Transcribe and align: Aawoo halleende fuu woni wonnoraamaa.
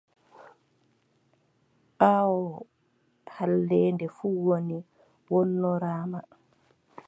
Aawoo 2.09 2.49
halleende 3.35 4.07
fuu 4.17 4.35
woni 4.49 4.79
wonnoraamaa. 5.33 6.27